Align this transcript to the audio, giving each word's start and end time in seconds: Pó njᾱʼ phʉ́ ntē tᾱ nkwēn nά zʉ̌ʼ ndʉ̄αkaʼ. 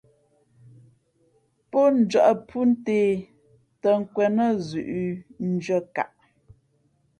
Pó 1.69 1.79
njᾱʼ 1.97 2.27
phʉ́ 2.47 2.61
ntē 2.69 2.99
tᾱ 3.81 3.89
nkwēn 4.01 4.31
nά 4.37 4.45
zʉ̌ʼ 4.67 5.07
ndʉ̄αkaʼ. 5.51 6.11